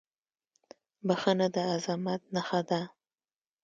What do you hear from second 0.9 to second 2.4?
•بښنه د عظمت